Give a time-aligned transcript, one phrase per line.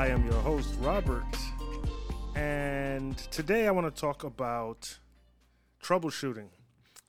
[0.00, 1.36] I am your host, Robert,
[2.34, 4.98] and today I want to talk about
[5.82, 6.48] troubleshooting.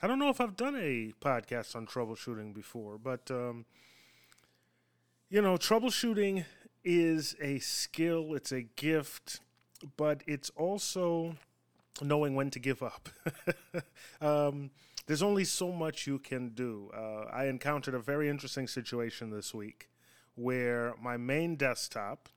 [0.01, 3.63] I don't know if I've done a podcast on troubleshooting before, but um,
[5.29, 6.43] you know, troubleshooting
[6.83, 9.39] is a skill, it's a gift,
[9.95, 11.37] but it's also
[12.01, 13.07] knowing when to give up.
[14.21, 14.69] um,
[15.07, 16.91] there's only so much you can do.
[16.93, 19.89] Uh, I encountered a very interesting situation this week
[20.35, 22.27] where my main desktop,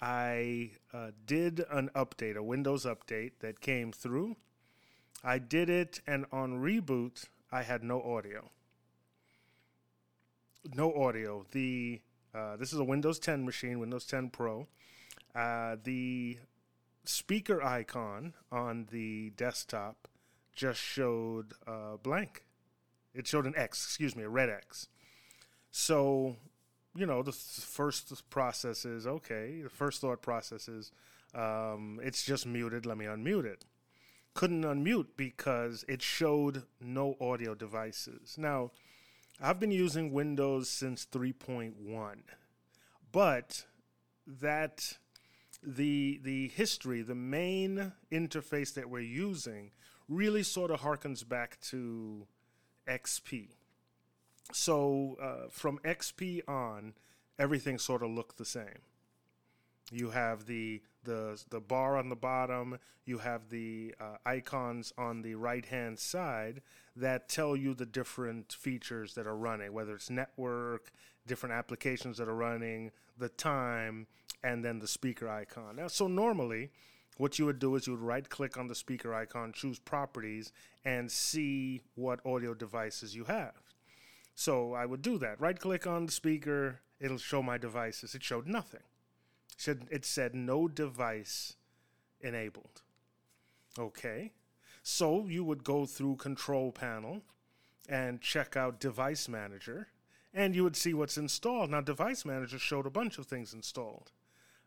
[0.00, 4.36] I uh, did an update, a Windows update that came through.
[5.22, 8.50] I did it, and on reboot, I had no audio.
[10.74, 11.46] No audio.
[11.52, 12.00] The
[12.34, 14.66] uh, this is a Windows 10 machine, Windows 10 Pro.
[15.34, 16.38] Uh, the
[17.04, 20.08] speaker icon on the desktop
[20.52, 22.44] just showed uh, blank.
[23.14, 24.88] It showed an X, excuse me, a red X.
[25.70, 26.36] So,
[26.96, 29.60] you know, the first process is okay.
[29.62, 30.92] The first thought process is
[31.34, 32.86] um, it's just muted.
[32.86, 33.64] Let me unmute it.
[34.34, 38.36] Couldn't unmute because it showed no audio devices.
[38.38, 38.70] Now,
[39.40, 41.72] I've been using Windows since 3.1,
[43.10, 43.64] but
[44.26, 44.98] that
[45.62, 49.72] the the history, the main interface that we're using,
[50.08, 52.26] really sort of harkens back to
[52.88, 53.48] XP.
[54.52, 56.94] So uh, from XP on,
[57.38, 58.82] everything sort of looked the same.
[59.90, 62.78] You have the the the bar on the bottom.
[63.04, 66.62] You have the uh, icons on the right hand side
[66.96, 70.90] that tell you the different features that are running, whether it's network,
[71.26, 74.06] different applications that are running, the time,
[74.42, 75.76] and then the speaker icon.
[75.76, 76.70] Now, so normally,
[77.18, 80.52] what you would do is you would right click on the speaker icon, choose properties,
[80.84, 83.52] and see what audio devices you have.
[84.34, 85.40] So I would do that.
[85.40, 88.14] Right click on the speaker, it'll show my devices.
[88.14, 88.82] It showed nothing.
[89.66, 91.54] It said, no device
[92.20, 92.82] enabled.
[93.78, 94.32] Okay.
[94.82, 97.22] So you would go through control panel
[97.88, 99.88] and check out device manager
[100.32, 101.70] and you would see what's installed.
[101.70, 104.10] Now device manager showed a bunch of things installed.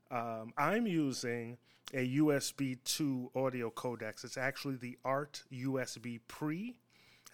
[0.09, 1.57] Um, I'm using
[1.93, 4.23] a USB 2 audio codecs.
[4.23, 6.77] It's actually the ART USB Pre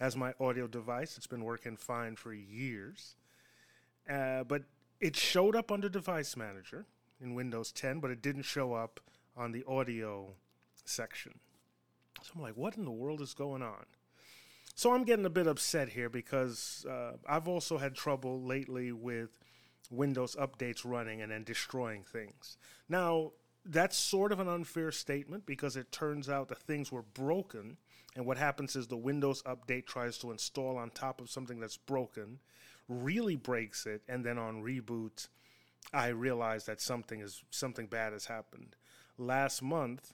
[0.00, 1.16] as my audio device.
[1.16, 3.16] It's been working fine for years.
[4.08, 4.62] Uh, but
[5.00, 6.86] it showed up under Device Manager
[7.20, 9.00] in Windows 10, but it didn't show up
[9.36, 10.34] on the audio
[10.84, 11.38] section.
[12.22, 13.84] So I'm like, what in the world is going on?
[14.74, 19.30] So I'm getting a bit upset here because uh, I've also had trouble lately with
[19.90, 22.56] Windows updates running and then destroying things.
[22.88, 23.32] Now,
[23.64, 27.76] that's sort of an unfair statement because it turns out that things were broken,
[28.16, 31.76] and what happens is the Windows update tries to install on top of something that's
[31.76, 32.38] broken,
[32.88, 35.28] really breaks it, and then on reboot,
[35.92, 38.76] I realize that something is something bad has happened.
[39.18, 40.12] Last month,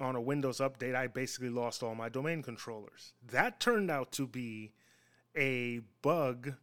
[0.00, 3.12] on a Windows update, I basically lost all my domain controllers.
[3.30, 4.72] That turned out to be
[5.36, 6.54] a bug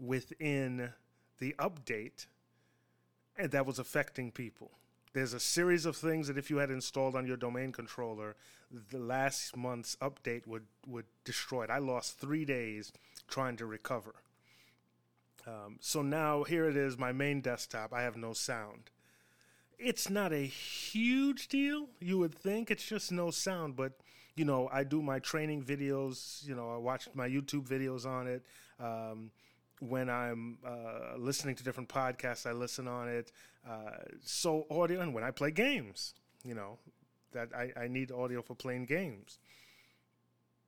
[0.00, 0.92] within
[1.38, 2.26] the update
[3.36, 4.70] and that was affecting people.
[5.16, 8.36] There's a series of things that if you had installed on your domain controller,
[8.90, 11.70] the last month's update would, would destroy it.
[11.70, 12.92] I lost three days
[13.26, 14.16] trying to recover.
[15.46, 17.94] Um, so now here it is, my main desktop.
[17.94, 18.90] I have no sound.
[19.78, 22.70] It's not a huge deal, you would think.
[22.70, 23.92] It's just no sound, but
[24.34, 26.46] you know, I do my training videos.
[26.46, 28.42] You know, I watch my YouTube videos on it.
[28.78, 29.30] Um,
[29.80, 33.32] when I'm uh, listening to different podcasts, I listen on it.
[33.68, 36.14] Uh, so audio, and when I play games,
[36.44, 36.78] you know,
[37.32, 39.38] that I, I need audio for playing games.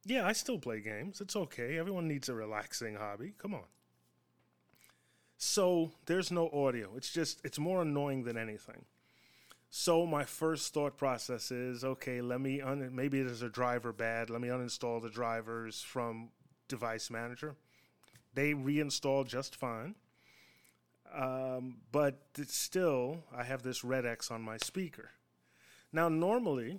[0.04, 1.20] Yeah, I still play games.
[1.20, 1.78] It's okay.
[1.78, 3.34] Everyone needs a relaxing hobby.
[3.38, 3.64] Come on.
[5.36, 6.90] So there's no audio.
[6.96, 8.84] It's just it's more annoying than anything.
[9.70, 12.20] So my first thought process is okay.
[12.20, 14.30] Let me un- maybe there's a driver bad.
[14.30, 16.30] Let me uninstall the drivers from
[16.68, 17.54] Device Manager
[18.38, 19.96] they reinstall just fine.
[21.12, 25.10] Um, but still, I have this red X on my speaker.
[25.92, 26.78] Now, normally,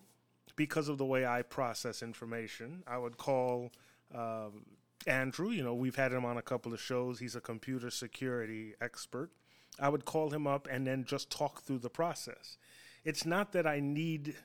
[0.56, 3.72] because of the way I process information, I would call
[4.16, 4.68] um,
[5.06, 5.50] Andrew.
[5.50, 7.20] You know, we've had him on a couple of shows.
[7.20, 9.32] He's a computer security expert.
[9.80, 12.58] I would call him up and then just talk through the process.
[13.04, 14.36] It's not that I need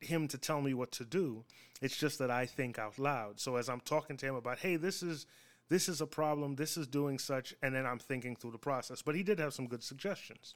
[0.00, 1.44] him to tell me what to do.
[1.80, 3.40] It's just that I think out loud.
[3.40, 5.26] So as I'm talking to him about, hey, this is
[5.68, 9.02] this is a problem, this is doing such, and then I'm thinking through the process.
[9.02, 10.54] But he did have some good suggestions.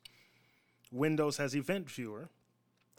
[0.93, 2.28] Windows has Event Viewer.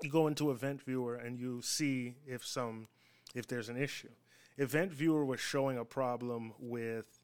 [0.01, 2.87] You go into Event Viewer and you see if some
[3.35, 4.09] if there's an issue.
[4.57, 7.19] Event Viewer was showing a problem with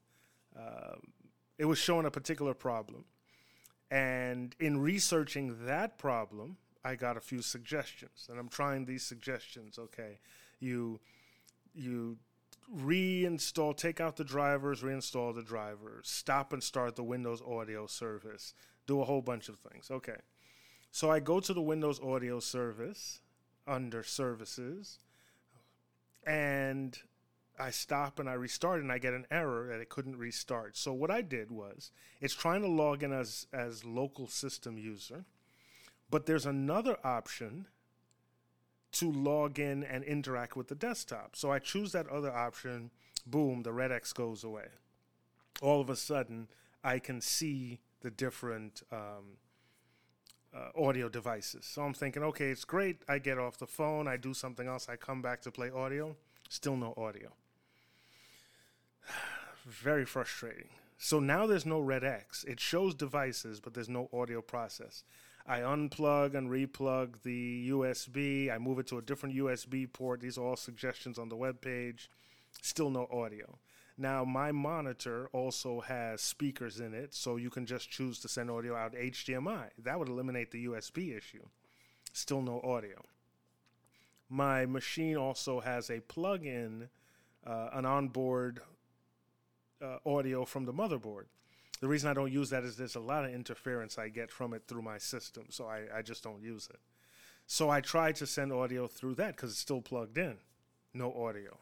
[0.58, 0.96] uh,
[1.58, 3.04] it was showing a particular problem.
[3.90, 9.78] And in researching that problem, I got a few suggestions, and I'm trying these suggestions.
[9.78, 10.18] Okay,
[10.60, 11.00] you
[11.74, 12.18] you
[12.74, 18.54] reinstall, take out the drivers, reinstall the drivers, stop and start the Windows audio service,
[18.86, 19.90] do a whole bunch of things.
[19.90, 20.16] Okay,
[20.90, 23.20] so I go to the Windows audio service
[23.66, 24.98] under services,
[26.26, 26.98] and
[27.58, 30.76] I stop and I restart and I get an error that it couldn't restart.
[30.76, 31.90] So what I did was
[32.20, 35.24] it's trying to log in as as local system user,
[36.10, 37.66] but there's another option
[39.00, 41.36] to log in and interact with the desktop.
[41.36, 42.90] So I choose that other option,
[43.26, 44.66] boom, the red X goes away.
[45.60, 46.48] All of a sudden,
[46.84, 49.38] I can see the different um,
[50.54, 51.66] uh, audio devices.
[51.66, 52.98] So I'm thinking, okay, it's great.
[53.08, 56.16] I get off the phone, I do something else, I come back to play audio,
[56.48, 57.32] still no audio.
[59.66, 60.68] Very frustrating.
[60.98, 62.44] So now there's no red X.
[62.44, 65.04] It shows devices, but there's no audio process.
[65.48, 68.52] I unplug and replug the USB.
[68.52, 70.20] I move it to a different USB port.
[70.20, 72.10] These are all suggestions on the web page.
[72.62, 73.58] Still no audio.
[73.96, 78.50] Now, my monitor also has speakers in it, so you can just choose to send
[78.50, 79.68] audio out HDMI.
[79.78, 81.46] That would eliminate the USB issue.
[82.12, 83.04] Still no audio.
[84.28, 86.88] My machine also has a plug in,
[87.46, 88.60] uh, an onboard
[89.80, 91.26] uh, audio from the motherboard.
[91.80, 94.54] The reason I don't use that is there's a lot of interference I get from
[94.54, 96.80] it through my system, so I, I just don't use it.
[97.46, 100.36] So I tried to send audio through that because it's still plugged in.
[100.94, 101.58] No audio.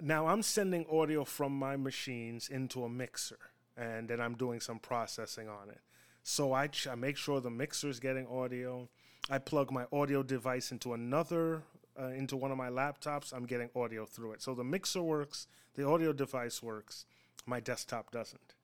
[0.00, 3.38] Now I'm sending audio from my machines into a mixer,
[3.76, 5.80] and then I'm doing some processing on it.
[6.22, 8.88] So I, ch- I make sure the mixer is getting audio.
[9.28, 11.62] I plug my audio device into another,
[12.00, 13.32] uh, into one of my laptops.
[13.32, 14.42] I'm getting audio through it.
[14.42, 17.04] So the mixer works, the audio device works,
[17.46, 18.54] my desktop doesn't.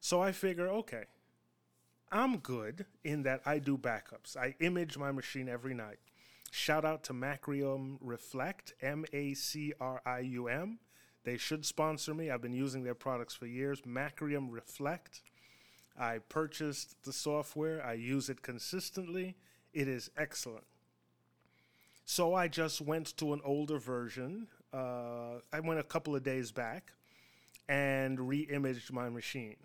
[0.00, 1.04] So I figure, okay,
[2.10, 4.36] I'm good in that I do backups.
[4.36, 5.98] I image my machine every night.
[6.50, 10.78] Shout out to Macrium Reflect, M A C R I U M.
[11.24, 12.30] They should sponsor me.
[12.30, 13.82] I've been using their products for years.
[13.82, 15.20] Macrium Reflect.
[15.98, 19.36] I purchased the software, I use it consistently.
[19.74, 20.64] It is excellent.
[22.04, 24.46] So I just went to an older version.
[24.72, 26.92] Uh, I went a couple of days back
[27.68, 29.56] and re imaged my machine.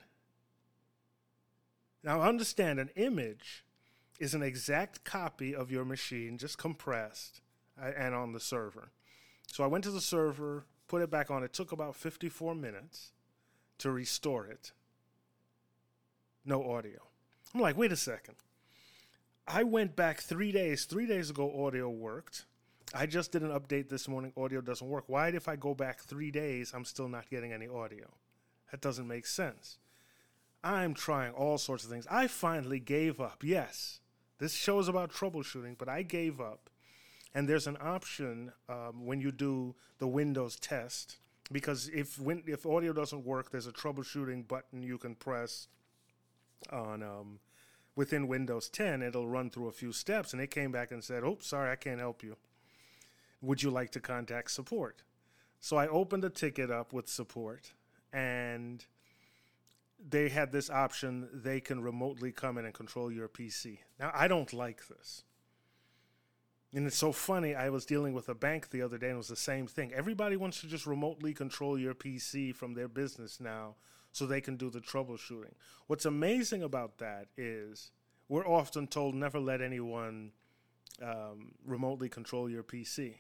[2.03, 3.63] Now, understand an image
[4.19, 7.41] is an exact copy of your machine, just compressed
[7.81, 8.89] uh, and on the server.
[9.47, 11.43] So I went to the server, put it back on.
[11.43, 13.11] It took about 54 minutes
[13.79, 14.71] to restore it.
[16.45, 16.99] No audio.
[17.53, 18.35] I'm like, wait a second.
[19.47, 20.85] I went back three days.
[20.85, 22.45] Three days ago, audio worked.
[22.93, 24.33] I just did an update this morning.
[24.37, 25.05] Audio doesn't work.
[25.07, 28.05] Why, if I go back three days, I'm still not getting any audio?
[28.71, 29.77] That doesn't make sense.
[30.63, 32.07] I'm trying all sorts of things.
[32.09, 33.43] I finally gave up.
[33.43, 33.99] Yes,
[34.39, 36.69] this show is about troubleshooting, but I gave up.
[37.35, 41.17] And there's an option um, when you do the Windows test
[41.51, 45.67] because if if audio doesn't work, there's a troubleshooting button you can press
[46.71, 47.39] on um,
[47.95, 49.01] within Windows 10.
[49.01, 51.75] It'll run through a few steps, and it came back and said, "Oh, sorry, I
[51.75, 52.37] can't help you.
[53.41, 55.03] Would you like to contact support?"
[55.59, 57.73] So I opened a ticket up with support,
[58.11, 58.85] and
[60.07, 63.79] they had this option they can remotely come in and control your PC.
[63.99, 65.23] Now, I don't like this.
[66.73, 67.53] And it's so funny.
[67.53, 69.93] I was dealing with a bank the other day and it was the same thing.
[69.93, 73.75] Everybody wants to just remotely control your PC from their business now
[74.11, 75.53] so they can do the troubleshooting.
[75.87, 77.91] What's amazing about that is
[78.27, 80.31] we're often told never let anyone
[81.01, 83.15] um, remotely control your PC.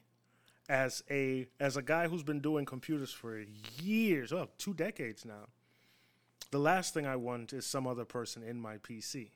[0.69, 3.37] As a as a guy who's been doing computers for
[3.81, 5.49] years, oh, two decades now,
[6.53, 9.31] the last thing I want is some other person in my PC.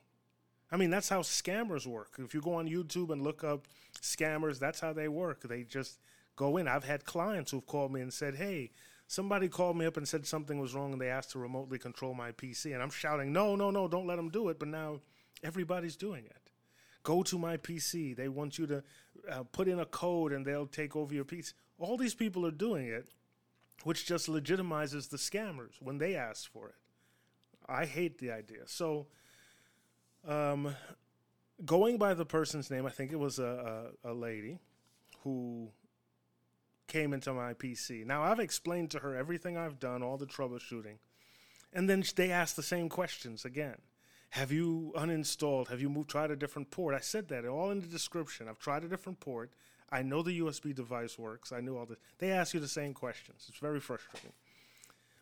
[0.70, 2.12] I mean, that's how scammers work.
[2.18, 3.66] If you go on YouTube and look up
[4.00, 5.42] scammers, that's how they work.
[5.42, 5.98] They just
[6.36, 6.68] go in.
[6.68, 8.70] I've had clients who've called me and said, hey,
[9.08, 12.14] somebody called me up and said something was wrong and they asked to remotely control
[12.14, 12.72] my PC.
[12.72, 14.60] And I'm shouting, no, no, no, don't let them do it.
[14.60, 15.00] But now
[15.42, 16.50] everybody's doing it.
[17.02, 18.14] Go to my PC.
[18.14, 18.84] They want you to
[19.28, 21.52] uh, put in a code and they'll take over your PC.
[21.80, 23.08] All these people are doing it,
[23.82, 26.74] which just legitimizes the scammers when they ask for it.
[27.68, 28.62] I hate the idea.
[28.66, 29.06] So,
[30.26, 30.74] um,
[31.64, 34.58] going by the person's name, I think it was a, a, a lady
[35.22, 35.70] who
[36.86, 38.06] came into my PC.
[38.06, 40.96] Now, I've explained to her everything I've done, all the troubleshooting.
[41.72, 43.76] And then they asked the same questions again.
[44.30, 45.68] Have you uninstalled?
[45.68, 46.94] Have you moved, tried a different port?
[46.94, 48.48] I said that all in the description.
[48.48, 49.50] I've tried a different port.
[49.90, 51.52] I know the USB device works.
[51.52, 51.98] I knew all this.
[52.18, 53.46] They ask you the same questions.
[53.48, 54.32] It's very frustrating.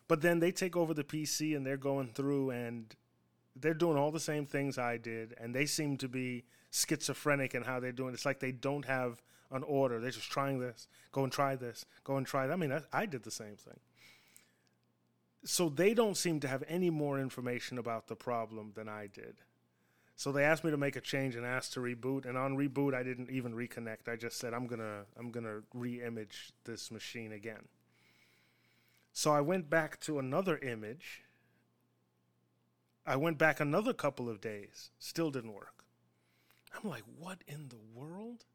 [0.07, 2.95] But then they take over the PC and they're going through and
[3.61, 7.63] they're doing all the same things I did, and they seem to be schizophrenic in
[7.63, 8.13] how they're doing.
[8.13, 9.21] It's like they don't have
[9.51, 9.99] an order.
[9.99, 12.53] They're just trying this, go and try this, go and try that.
[12.53, 13.79] I mean, I, I did the same thing.
[15.43, 19.37] So they don't seem to have any more information about the problem than I did.
[20.15, 22.25] So they asked me to make a change and asked to reboot.
[22.25, 24.09] And on reboot, I didn't even reconnect.
[24.09, 27.67] I just said I'm gonna I'm gonna re-image this machine again.
[29.17, 31.23] So I went back to another image.
[33.03, 34.91] I went back another couple of days.
[34.99, 35.83] Still didn't work.
[36.71, 38.45] I'm like, what in the world?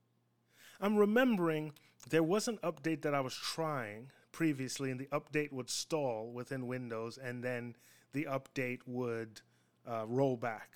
[0.80, 1.72] I'm remembering
[2.08, 6.68] there was an update that I was trying previously, and the update would stall within
[6.68, 7.74] Windows, and then
[8.12, 9.40] the update would
[9.84, 10.68] uh, roll back.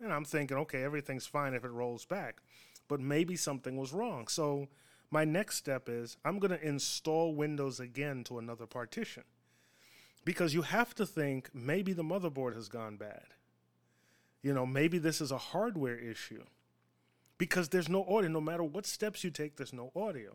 [0.00, 2.40] And I'm thinking, okay, everything's fine if it rolls back,
[2.88, 4.26] but maybe something was wrong.
[4.26, 4.68] So
[5.14, 9.22] my next step is I'm going to install Windows again to another partition
[10.24, 13.26] because you have to think maybe the motherboard has gone bad.
[14.42, 16.42] You know, maybe this is a hardware issue
[17.38, 18.28] because there's no audio.
[18.28, 20.34] No matter what steps you take, there's no audio.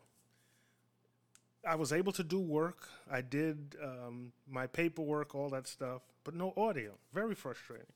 [1.68, 2.88] I was able to do work.
[3.12, 6.94] I did um, my paperwork, all that stuff, but no audio.
[7.14, 7.92] Very frustrating.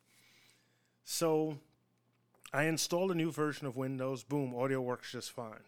[1.05, 1.59] So
[2.51, 4.25] I installed a new version of Windows.
[4.25, 5.63] Boom, audio works just fine.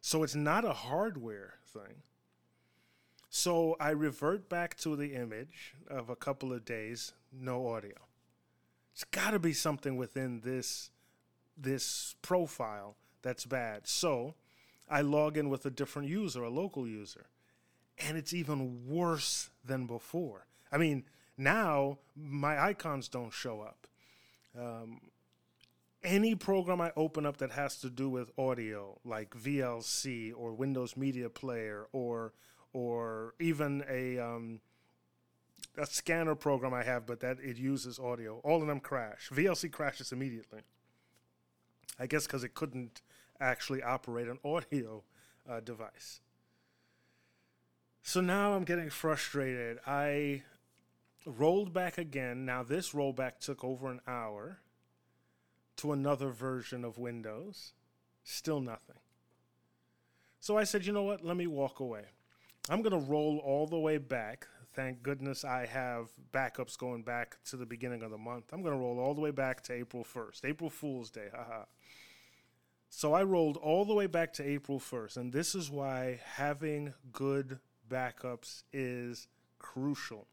[0.00, 2.02] So it's not a hardware thing.
[3.28, 7.94] So I revert back to the image of a couple of days, no audio.
[8.92, 10.90] It's got to be something within this
[11.56, 13.86] this profile that's bad.
[13.86, 14.34] So
[14.88, 17.26] I log in with a different user, a local user,
[17.98, 20.46] and it's even worse than before.
[20.72, 21.04] I mean,
[21.36, 23.86] now my icons don't show up.
[24.58, 25.00] Um,
[26.02, 30.96] any program I open up that has to do with audio, like VLC or Windows
[30.96, 32.32] Media Player, or
[32.72, 34.60] or even a um,
[35.76, 39.30] a scanner program I have, but that it uses audio, all of them crash.
[39.32, 40.60] VLC crashes immediately.
[41.98, 43.02] I guess because it couldn't
[43.40, 45.02] actually operate an audio
[45.48, 46.20] uh, device.
[48.02, 49.78] So now I'm getting frustrated.
[49.86, 50.42] I
[51.26, 52.46] rolled back again.
[52.46, 54.60] Now, this rollback took over an hour
[55.80, 57.72] to another version of Windows.
[58.22, 58.96] Still nothing.
[60.38, 61.24] So I said, you know what?
[61.24, 62.04] Let me walk away.
[62.68, 64.46] I'm going to roll all the way back.
[64.74, 68.44] Thank goodness I have backups going back to the beginning of the month.
[68.52, 71.28] I'm going to roll all the way back to April 1st, April Fool's Day.
[71.34, 71.64] Haha.
[72.88, 76.94] So I rolled all the way back to April 1st, and this is why having
[77.12, 77.58] good
[77.88, 80.26] backups is crucial.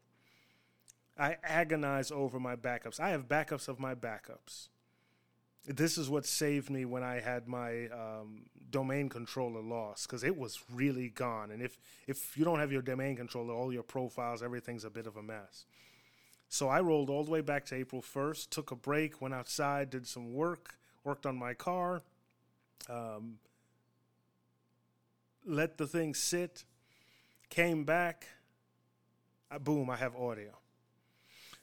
[1.18, 3.00] I agonize over my backups.
[3.00, 4.68] I have backups of my backups.
[5.66, 10.36] This is what saved me when I had my um, domain controller lost because it
[10.36, 11.50] was really gone.
[11.50, 15.06] And if if you don't have your domain controller, all your profiles, everything's a bit
[15.06, 15.66] of a mess.
[16.48, 19.90] So I rolled all the way back to April 1st, took a break, went outside,
[19.90, 22.02] did some work, worked on my car,
[22.88, 23.38] um,
[25.44, 26.64] let the thing sit,
[27.50, 28.26] came back,
[29.60, 30.58] boom, I have audio.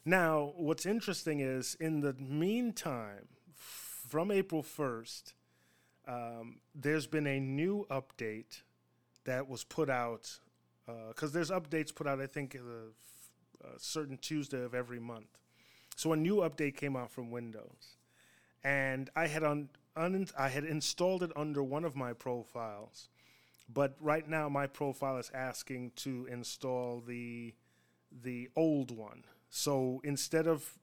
[0.03, 3.27] Now, what's interesting is in the meantime,
[4.15, 5.33] from April 1st,
[6.07, 8.61] um, there's been a new update
[9.25, 10.39] that was put out
[11.09, 15.37] because uh, there's updates put out, I think, a, a certain Tuesday of every month.
[15.97, 17.97] So a new update came out from Windows,
[18.63, 19.67] and I had on
[19.97, 23.09] un- I had installed it under one of my profiles,
[23.67, 27.53] but right now my profile is asking to install the
[28.23, 29.25] the old one.
[29.49, 30.79] So instead of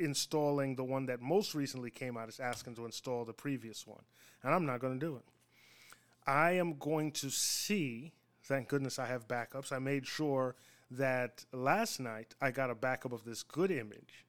[0.00, 4.02] installing the one that most recently came out, it's asking to install the previous one,
[4.42, 5.24] and I'm not going to do it.
[6.26, 8.12] I am going to see.
[8.44, 9.72] Thank goodness I have backups.
[9.72, 10.56] I made sure
[10.90, 14.24] that last night I got a backup of this good image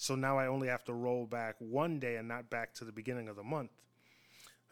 [0.00, 2.92] so now I only have to roll back one day and not back to the
[2.92, 3.72] beginning of the month.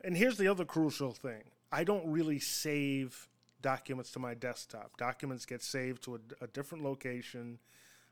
[0.04, 3.28] And here's the other crucial thing I don't really save
[3.60, 4.96] documents to my desktop.
[4.96, 7.58] Documents get saved to a, a different location,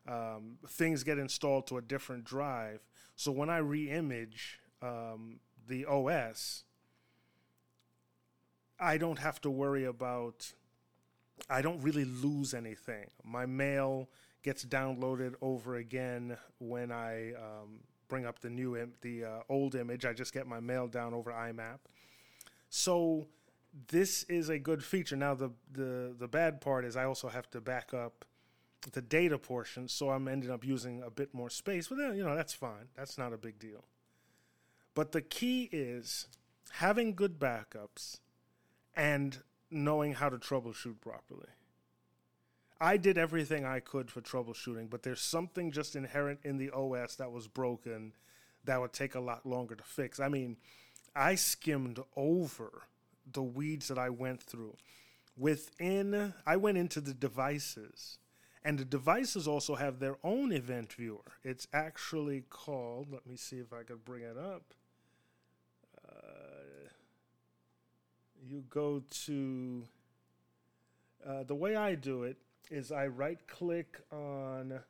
[0.06, 2.80] um, things get installed to a different drive.
[3.16, 6.64] So when I re image um, the OS,
[8.78, 10.52] I don't have to worry about,
[11.48, 13.06] I don't really lose anything.
[13.22, 14.08] My mail
[14.42, 19.74] gets downloaded over again when I um, bring up the new Im- the uh, old
[19.74, 20.04] image.
[20.04, 21.78] I just get my mail down over IMAP.
[22.68, 23.26] So
[23.88, 25.16] this is a good feature.
[25.16, 28.24] Now the the the bad part is I also have to back up
[28.92, 31.88] the data portion, so I'm ending up using a bit more space.
[31.88, 32.88] But then, you know that's fine.
[32.96, 33.84] That's not a big deal.
[34.94, 36.26] But the key is
[36.72, 38.18] having good backups
[38.96, 39.38] and
[39.70, 41.48] knowing how to troubleshoot properly.
[42.80, 47.16] I did everything I could for troubleshooting, but there's something just inherent in the OS
[47.16, 48.12] that was broken
[48.64, 50.20] that would take a lot longer to fix.
[50.20, 50.56] I mean,
[51.14, 52.82] I skimmed over
[53.30, 54.76] the weeds that I went through.
[55.36, 58.18] Within, I went into the devices,
[58.64, 61.38] and the devices also have their own event viewer.
[61.42, 64.72] It's actually called, let me see if I can bring it up.
[66.08, 66.88] Uh,
[68.42, 69.84] you go to,
[71.26, 72.38] uh, the way I do it
[72.70, 74.80] is I right click on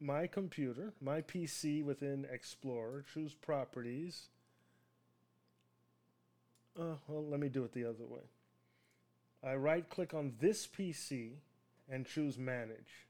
[0.00, 4.28] my computer, my PC within Explorer, choose properties.
[6.78, 8.22] Uh, well, let me do it the other way.
[9.44, 11.32] I right click on this PC
[11.88, 13.06] and choose manage.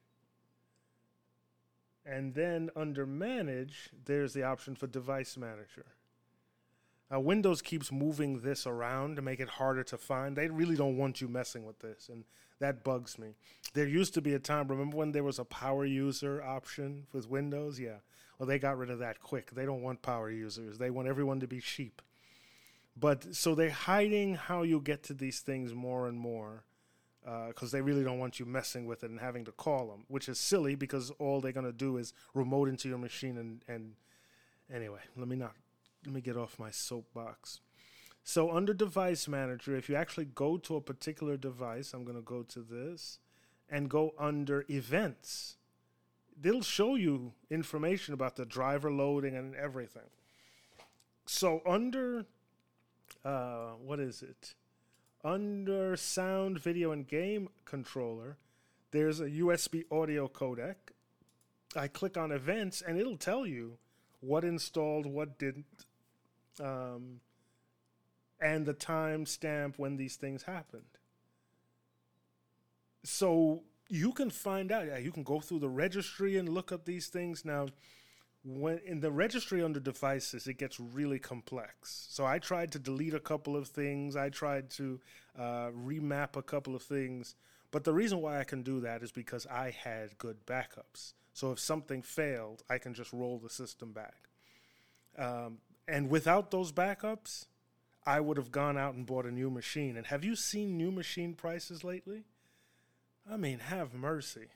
[2.04, 5.86] And then under manage, there's the option for device manager.
[7.10, 10.34] Now, Windows keeps moving this around to make it harder to find.
[10.34, 12.24] They really don't want you messing with this, and
[12.58, 13.34] that bugs me.
[13.74, 17.28] There used to be a time, remember when there was a power user option with
[17.28, 17.78] Windows?
[17.78, 17.98] Yeah.
[18.38, 19.50] Well, they got rid of that quick.
[19.50, 22.00] They don't want power users, they want everyone to be sheep.
[22.96, 26.64] But so they're hiding how you get to these things more and more
[27.24, 30.04] because uh, they really don't want you messing with it and having to call them,
[30.08, 33.62] which is silly because all they're going to do is remote into your machine and,
[33.68, 33.92] and
[34.72, 35.54] anyway, let me not
[36.04, 37.60] let me get off my soapbox.
[38.24, 42.22] So under device manager, if you actually go to a particular device, I'm going to
[42.22, 43.18] go to this
[43.68, 45.56] and go under events.
[46.40, 50.10] They'll show you information about the driver loading and everything.
[51.26, 52.26] So under
[53.24, 54.54] uh, what is it?
[55.24, 58.38] Under sound, video, and game controller,
[58.90, 60.74] there's a USB audio codec.
[61.76, 63.78] I click on events and it'll tell you
[64.20, 65.86] what installed, what didn't,
[66.60, 67.20] um,
[68.40, 70.98] and the time stamp when these things happened.
[73.04, 74.86] So you can find out.
[74.86, 77.44] Yeah, you can go through the registry and look up these things.
[77.44, 77.66] Now,
[78.44, 82.06] when in the registry under devices, it gets really complex.
[82.10, 84.16] So I tried to delete a couple of things.
[84.16, 85.00] I tried to
[85.38, 87.36] uh, remap a couple of things.
[87.70, 91.14] But the reason why I can do that is because I had good backups.
[91.32, 94.28] So if something failed, I can just roll the system back.
[95.16, 97.46] Um, and without those backups,
[98.04, 99.96] I would have gone out and bought a new machine.
[99.96, 102.24] And have you seen new machine prices lately?
[103.30, 104.48] I mean, have mercy.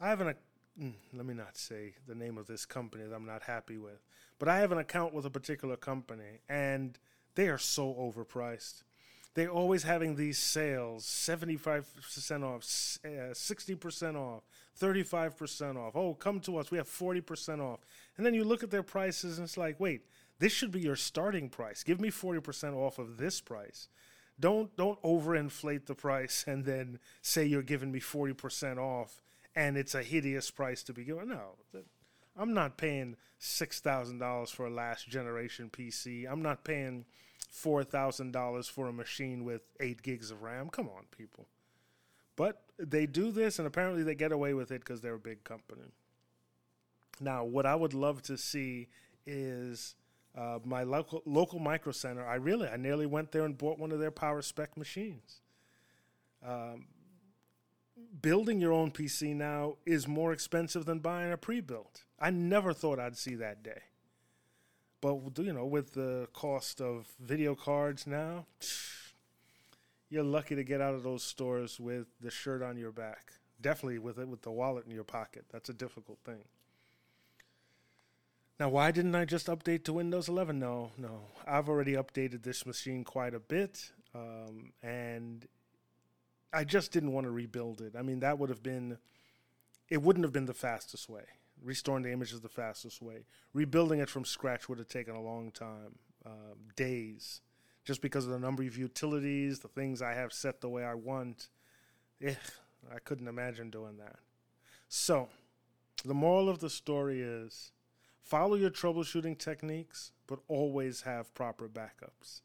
[0.00, 0.34] I have an,
[0.80, 4.04] mm, let me not say the name of this company that I'm not happy with,
[4.38, 6.98] but I have an account with a particular company and
[7.34, 8.82] they are so overpriced.
[9.34, 14.42] They're always having these sales 75% off, 60% off,
[14.80, 15.94] 35% off.
[15.94, 16.70] Oh, come to us.
[16.70, 17.80] We have 40% off.
[18.16, 20.06] And then you look at their prices and it's like, wait,
[20.38, 21.82] this should be your starting price.
[21.82, 23.88] Give me 40% off of this price.
[24.38, 29.22] Don't don't overinflate the price and then say you're giving me 40% off
[29.56, 31.30] and it's a hideous price to be given.
[31.30, 31.56] No.
[32.36, 36.30] I'm not paying $6,000 for a last generation PC.
[36.30, 37.06] I'm not paying
[37.52, 40.68] $4,000 for a machine with 8 gigs of RAM.
[40.68, 41.46] Come on, people.
[42.36, 45.42] But they do this, and apparently they get away with it because they're a big
[45.42, 45.94] company.
[47.18, 48.88] Now, what I would love to see
[49.26, 49.94] is
[50.36, 52.26] uh, my local local micro center.
[52.26, 55.40] I really, I nearly went there and bought one of their power spec machines.
[56.46, 56.88] Um,
[58.20, 62.04] building your own PC now is more expensive than buying a pre-built.
[62.18, 63.82] I never thought I'd see that day.
[65.00, 68.46] But you know, with the cost of video cards now,
[70.08, 73.32] you're lucky to get out of those stores with the shirt on your back.
[73.60, 75.44] Definitely with it with the wallet in your pocket.
[75.52, 76.44] That's a difficult thing.
[78.58, 80.58] Now, why didn't I just update to Windows 11?
[80.58, 81.20] No, no.
[81.46, 85.46] I've already updated this machine quite a bit, um, and
[86.52, 87.94] I just didn't want to rebuild it.
[87.98, 88.98] I mean, that would have been,
[89.88, 91.24] it wouldn't have been the fastest way.
[91.62, 93.24] Restoring the image is the fastest way.
[93.52, 97.40] Rebuilding it from scratch would have taken a long time, uh, days,
[97.84, 100.94] just because of the number of utilities, the things I have set the way I
[100.94, 101.48] want.
[102.22, 102.34] Eh,
[102.94, 104.16] I couldn't imagine doing that.
[104.88, 105.28] So,
[106.04, 107.72] the moral of the story is
[108.26, 112.40] Follow your troubleshooting techniques, but always have proper backups.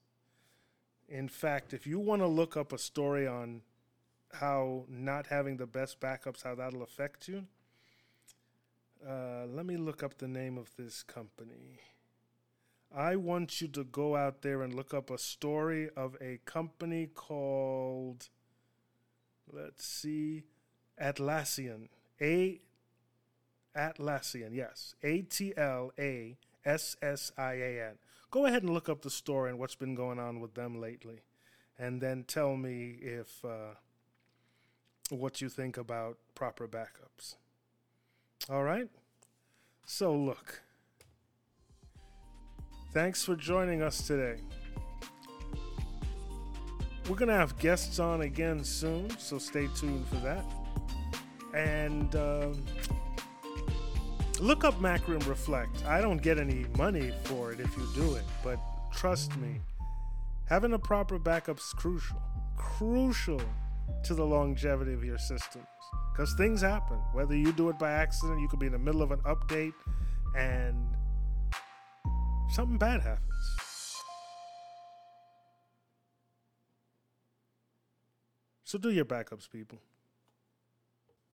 [1.09, 3.63] In fact, if you want to look up a story on
[4.33, 7.45] how not having the best backups, how that'll affect you,
[9.07, 11.79] uh, let me look up the name of this company.
[12.93, 17.07] I want you to go out there and look up a story of a company
[17.07, 18.29] called,
[19.51, 20.43] let's see,
[21.01, 21.87] Atlassian.
[22.21, 22.59] A
[23.75, 24.95] Atlassian, yes.
[25.03, 27.95] A T L A S S I A N.
[28.29, 31.21] Go ahead and look up the story and what's been going on with them lately.
[31.79, 33.75] And then tell me if uh,
[35.11, 37.35] what you think about proper backups.
[38.49, 38.87] All right?
[39.85, 40.61] So, look.
[42.93, 44.41] Thanks for joining us today.
[47.09, 50.45] We're going to have guests on again soon, so stay tuned for that.
[51.53, 52.63] And um,
[54.39, 55.85] look up Macrium Reflect.
[55.85, 58.59] I don't get any money for it if you do it, but
[58.93, 59.59] trust me,
[60.45, 62.21] having a proper backup is crucial.
[62.55, 63.41] Crucial
[64.03, 65.65] to the longevity of your systems.
[66.11, 66.97] Because things happen.
[67.13, 69.73] Whether you do it by accident, you could be in the middle of an update
[70.37, 70.87] and
[72.51, 73.27] something bad happens.
[78.63, 79.79] So do your backups, people.